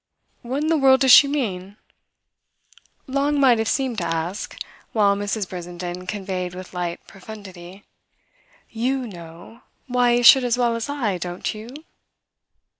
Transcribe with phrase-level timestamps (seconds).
[0.41, 1.77] "What in the world does she mean?"
[3.05, 4.57] Long might have seemed to ask;
[4.93, 5.47] while Mrs.
[5.47, 7.83] Brissenden conveyed with light profundity:
[8.71, 11.69] "You know why he should as well as I, don't you?"